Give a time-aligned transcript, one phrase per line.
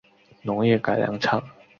[0.41, 1.43] 农业改良场